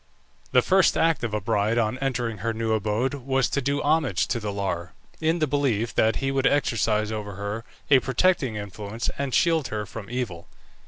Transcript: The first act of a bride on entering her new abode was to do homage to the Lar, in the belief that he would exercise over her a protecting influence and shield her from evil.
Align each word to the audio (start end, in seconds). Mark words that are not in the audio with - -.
The 0.51 0.63
first 0.63 0.97
act 0.97 1.23
of 1.23 1.31
a 1.31 1.39
bride 1.39 1.77
on 1.77 1.99
entering 1.99 2.39
her 2.39 2.53
new 2.55 2.73
abode 2.73 3.13
was 3.13 3.47
to 3.49 3.61
do 3.61 3.83
homage 3.83 4.25
to 4.29 4.39
the 4.39 4.51
Lar, 4.51 4.93
in 5.19 5.37
the 5.37 5.45
belief 5.45 5.93
that 5.93 6.15
he 6.15 6.31
would 6.31 6.47
exercise 6.47 7.11
over 7.11 7.33
her 7.35 7.63
a 7.91 7.99
protecting 7.99 8.55
influence 8.55 9.11
and 9.19 9.31
shield 9.31 9.67
her 9.67 9.85
from 9.85 10.09
evil. 10.09 10.47